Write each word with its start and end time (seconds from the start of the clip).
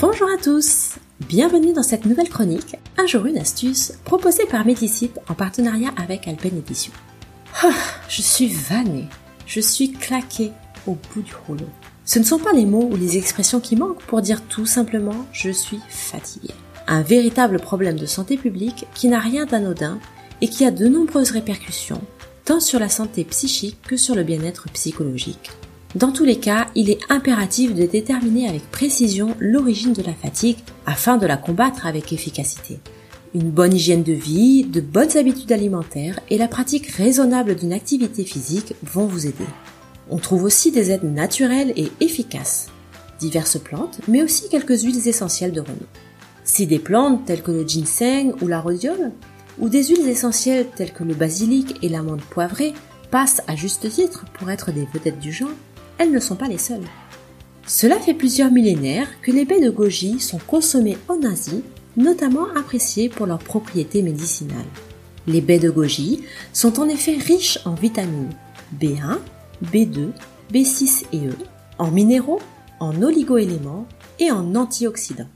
Bonjour 0.00 0.30
à 0.30 0.42
tous 0.42 0.94
Bienvenue 1.28 1.74
dans 1.74 1.82
cette 1.82 2.06
nouvelle 2.06 2.30
chronique, 2.30 2.76
un 2.96 3.04
jour 3.04 3.26
une 3.26 3.36
astuce, 3.36 3.92
proposée 4.06 4.46
par 4.46 4.64
Médicite 4.64 5.20
en 5.28 5.34
partenariat 5.34 5.90
avec 5.98 6.26
Alpen 6.26 6.56
Edition. 6.56 6.94
Ah, 7.62 7.74
je 8.08 8.22
suis 8.22 8.48
vannée, 8.48 9.08
je 9.44 9.60
suis 9.60 9.92
claquée 9.92 10.52
au 10.86 10.96
bout 11.12 11.20
du 11.20 11.34
rouleau. 11.46 11.68
Ce 12.06 12.18
ne 12.18 12.24
sont 12.24 12.38
pas 12.38 12.54
les 12.54 12.64
mots 12.64 12.88
ou 12.90 12.96
les 12.96 13.18
expressions 13.18 13.60
qui 13.60 13.76
manquent 13.76 14.02
pour 14.04 14.22
dire 14.22 14.40
tout 14.48 14.64
simplement 14.64 15.26
je 15.32 15.50
suis 15.50 15.80
fatiguée. 15.90 16.54
Un 16.86 17.02
véritable 17.02 17.60
problème 17.60 17.98
de 17.98 18.06
santé 18.06 18.38
publique 18.38 18.86
qui 18.94 19.08
n'a 19.08 19.20
rien 19.20 19.44
d'anodin 19.44 19.98
et 20.40 20.48
qui 20.48 20.64
a 20.64 20.70
de 20.70 20.88
nombreuses 20.88 21.32
répercussions, 21.32 22.00
tant 22.46 22.60
sur 22.60 22.78
la 22.78 22.88
santé 22.88 23.22
psychique 23.24 23.82
que 23.82 23.98
sur 23.98 24.14
le 24.14 24.22
bien-être 24.22 24.70
psychologique. 24.72 25.50
Dans 25.96 26.12
tous 26.12 26.24
les 26.24 26.38
cas, 26.38 26.68
il 26.76 26.88
est 26.88 27.00
impératif 27.08 27.74
de 27.74 27.84
déterminer 27.84 28.48
avec 28.48 28.70
précision 28.70 29.34
l'origine 29.40 29.92
de 29.92 30.02
la 30.02 30.14
fatigue 30.14 30.58
afin 30.86 31.16
de 31.16 31.26
la 31.26 31.36
combattre 31.36 31.84
avec 31.84 32.12
efficacité. 32.12 32.78
Une 33.34 33.50
bonne 33.50 33.74
hygiène 33.74 34.04
de 34.04 34.12
vie, 34.12 34.62
de 34.62 34.80
bonnes 34.80 35.16
habitudes 35.16 35.50
alimentaires 35.50 36.20
et 36.30 36.38
la 36.38 36.46
pratique 36.46 36.86
raisonnable 36.86 37.56
d'une 37.56 37.72
activité 37.72 38.24
physique 38.24 38.74
vont 38.84 39.06
vous 39.06 39.26
aider. 39.26 39.46
On 40.10 40.18
trouve 40.18 40.44
aussi 40.44 40.70
des 40.70 40.92
aides 40.92 41.02
naturelles 41.02 41.72
et 41.74 41.90
efficaces. 41.98 42.68
Diverses 43.18 43.58
plantes, 43.58 44.00
mais 44.06 44.22
aussi 44.22 44.48
quelques 44.48 44.82
huiles 44.82 45.08
essentielles 45.08 45.52
de 45.52 45.60
renom. 45.60 45.74
Si 46.44 46.68
des 46.68 46.78
plantes 46.78 47.24
telles 47.24 47.42
que 47.42 47.50
le 47.50 47.66
ginseng 47.66 48.32
ou 48.40 48.46
la 48.46 48.60
rhodiole, 48.60 49.10
ou 49.58 49.68
des 49.68 49.86
huiles 49.86 50.08
essentielles 50.08 50.66
telles 50.76 50.92
que 50.92 51.04
le 51.04 51.14
basilic 51.14 51.78
et 51.82 51.88
l'amande 51.88 52.22
poivrée 52.22 52.74
passent 53.10 53.42
à 53.48 53.56
juste 53.56 53.90
titre 53.90 54.24
pour 54.34 54.50
être 54.50 54.70
des 54.70 54.86
vedettes 54.92 55.18
du 55.18 55.32
genre, 55.32 55.50
elles 56.00 56.10
ne 56.10 56.18
sont 56.18 56.34
pas 56.34 56.48
les 56.48 56.58
seules. 56.58 56.88
Cela 57.66 58.00
fait 58.00 58.14
plusieurs 58.14 58.50
millénaires 58.50 59.20
que 59.20 59.30
les 59.30 59.44
baies 59.44 59.60
de 59.60 59.70
goji 59.70 60.18
sont 60.18 60.40
consommées 60.46 60.96
en 61.08 61.22
Asie, 61.22 61.62
notamment 61.96 62.46
appréciées 62.56 63.10
pour 63.10 63.26
leurs 63.26 63.38
propriétés 63.38 64.02
médicinales. 64.02 64.64
Les 65.26 65.42
baies 65.42 65.58
de 65.58 65.68
goji 65.68 66.24
sont 66.54 66.80
en 66.80 66.88
effet 66.88 67.16
riches 67.16 67.58
en 67.66 67.74
vitamines 67.74 68.32
B1, 68.80 69.18
B2, 69.70 70.08
B6 70.52 71.04
et 71.12 71.26
E, 71.28 71.36
en 71.78 71.90
minéraux, 71.90 72.40
en 72.80 73.02
oligoéléments 73.02 73.86
et 74.18 74.30
en 74.30 74.54
antioxydants. 74.54 75.28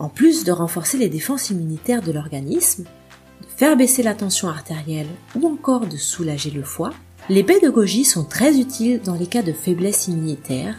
En 0.00 0.08
plus 0.08 0.42
de 0.42 0.50
renforcer 0.50 0.98
les 0.98 1.08
défenses 1.08 1.50
immunitaires 1.50 2.02
de 2.02 2.10
l'organisme, 2.10 2.82
de 2.82 3.46
faire 3.56 3.76
baisser 3.76 4.02
la 4.02 4.14
tension 4.14 4.48
artérielle 4.48 5.08
ou 5.36 5.46
encore 5.46 5.86
de 5.86 5.96
soulager 5.96 6.50
le 6.50 6.64
foie, 6.64 6.90
les 7.30 7.42
baies 7.42 7.60
de 7.60 7.68
goji 7.68 8.04
sont 8.04 8.24
très 8.24 8.58
utiles 8.58 9.02
dans 9.04 9.14
les 9.14 9.26
cas 9.26 9.42
de 9.42 9.52
faiblesse 9.52 10.08
immunitaire, 10.08 10.76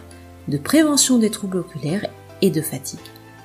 de 0.47 0.57
prévention 0.57 1.19
des 1.19 1.29
troubles 1.29 1.57
oculaires 1.57 2.07
et 2.41 2.49
de 2.49 2.61
fatigue. 2.61 2.99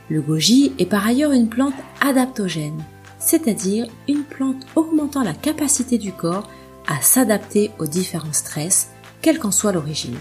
Le 0.08 0.22
goji 0.22 0.72
est 0.78 0.86
par 0.86 1.06
ailleurs 1.06 1.33
une 1.33 1.48
plante 1.48 1.74
adaptogène, 2.00 2.83
c'est-à-dire 3.19 3.86
une 4.08 4.22
plante 4.22 4.66
augmentant 4.74 5.22
la 5.22 5.34
capacité 5.34 5.98
du 5.98 6.12
corps 6.12 6.48
à 6.86 7.02
s'adapter 7.02 7.70
aux 7.78 7.86
différents 7.86 8.33
stress, 8.33 8.88
quelle 9.20 9.39
qu'en 9.39 9.50
soit 9.50 9.72
l'origine. 9.72 10.16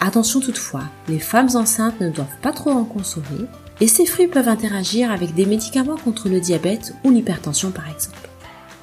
Attention 0.00 0.40
toutefois, 0.40 0.84
les 1.08 1.18
femmes 1.18 1.50
enceintes 1.54 2.00
ne 2.00 2.08
doivent 2.08 2.40
pas 2.40 2.52
trop 2.52 2.70
en 2.70 2.84
consommer 2.84 3.46
et 3.80 3.86
ces 3.86 4.06
fruits 4.06 4.26
peuvent 4.26 4.48
interagir 4.48 5.10
avec 5.10 5.34
des 5.34 5.46
médicaments 5.46 5.96
contre 5.96 6.30
le 6.30 6.40
diabète 6.40 6.94
ou 7.04 7.10
l'hypertension 7.10 7.70
par 7.70 7.90
exemple. 7.90 8.31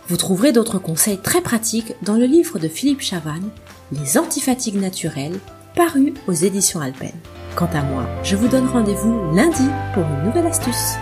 Vous 0.10 0.18
trouverez 0.18 0.52
d'autres 0.52 0.80
conseils 0.80 1.20
très 1.20 1.40
pratiques 1.40 1.94
dans 2.02 2.16
le 2.16 2.26
livre 2.26 2.58
de 2.58 2.68
Philippe 2.68 3.02
Chavannes, 3.02 3.52
Les 3.92 4.18
antifatigues 4.18 4.82
naturelles, 4.82 5.40
paru 5.76 6.16
aux 6.28 6.34
éditions 6.34 6.82
Alpen. 6.82 7.12
Quant 7.56 7.70
à 7.74 7.84
moi, 7.84 8.08
je 8.24 8.36
vous 8.36 8.48
donne 8.48 8.68
rendez-vous 8.68 9.32
lundi 9.36 9.68
pour 9.94 10.04
une 10.04 10.26
nouvelle 10.26 10.48
astuce. 10.48 10.96